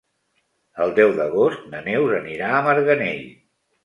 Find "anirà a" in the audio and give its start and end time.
2.21-2.63